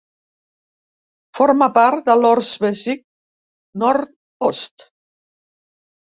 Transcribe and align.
Forma 1.39 1.67
part 1.75 2.07
de 2.07 2.13
l'"Ortsbezirk 2.19 3.03
Nord-Ost". 3.83 4.87